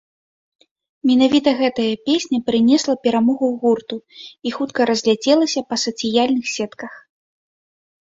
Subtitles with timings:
[1.09, 3.95] Менавіта гэтая песня прынесла перамогу гурту
[4.47, 6.93] і хутка разляцелася па сацыяльных сетках.